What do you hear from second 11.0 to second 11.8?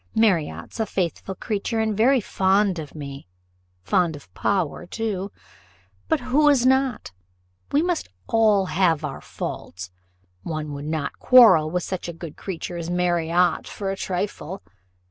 quarrel